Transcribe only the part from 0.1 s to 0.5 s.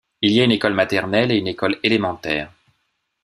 Il y a une